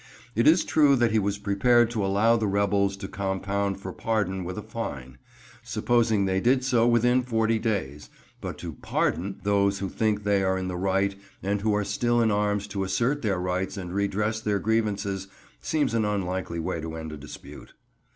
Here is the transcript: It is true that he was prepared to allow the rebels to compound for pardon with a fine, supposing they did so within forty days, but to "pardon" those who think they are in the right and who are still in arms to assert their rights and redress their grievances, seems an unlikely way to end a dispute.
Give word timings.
It 0.33 0.47
is 0.47 0.65
true 0.65 0.95
that 0.95 1.11
he 1.11 1.19
was 1.19 1.37
prepared 1.37 1.91
to 1.91 2.03
allow 2.03 2.35
the 2.35 2.47
rebels 2.47 2.97
to 2.97 3.07
compound 3.07 3.79
for 3.79 3.93
pardon 3.93 4.43
with 4.43 4.57
a 4.57 4.63
fine, 4.63 5.19
supposing 5.61 6.25
they 6.25 6.41
did 6.41 6.63
so 6.63 6.87
within 6.87 7.21
forty 7.21 7.59
days, 7.59 8.09
but 8.41 8.57
to 8.57 8.73
"pardon" 8.81 9.39
those 9.43 9.77
who 9.77 9.89
think 9.89 10.23
they 10.23 10.41
are 10.41 10.57
in 10.57 10.69
the 10.69 10.75
right 10.75 11.13
and 11.43 11.61
who 11.61 11.75
are 11.75 11.85
still 11.85 12.19
in 12.19 12.31
arms 12.31 12.65
to 12.69 12.83
assert 12.83 13.21
their 13.21 13.37
rights 13.37 13.77
and 13.77 13.93
redress 13.93 14.41
their 14.41 14.57
grievances, 14.57 15.27
seems 15.61 15.93
an 15.93 16.03
unlikely 16.03 16.57
way 16.57 16.81
to 16.81 16.95
end 16.95 17.11
a 17.11 17.17
dispute. 17.17 17.73